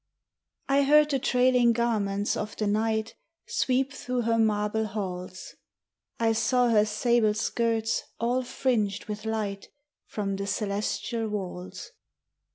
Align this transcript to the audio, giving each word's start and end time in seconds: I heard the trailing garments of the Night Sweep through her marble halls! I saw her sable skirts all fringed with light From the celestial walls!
I 0.67 0.81
heard 0.81 1.11
the 1.11 1.19
trailing 1.19 1.73
garments 1.73 2.35
of 2.35 2.55
the 2.55 2.65
Night 2.65 3.13
Sweep 3.45 3.93
through 3.93 4.21
her 4.23 4.39
marble 4.39 4.87
halls! 4.87 5.53
I 6.19 6.33
saw 6.33 6.69
her 6.69 6.85
sable 6.85 7.35
skirts 7.35 8.01
all 8.19 8.41
fringed 8.41 9.05
with 9.05 9.25
light 9.27 9.67
From 10.07 10.37
the 10.37 10.47
celestial 10.47 11.27
walls! 11.27 11.91